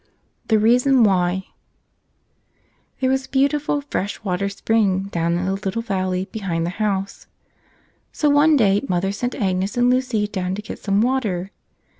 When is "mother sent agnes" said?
8.89-9.77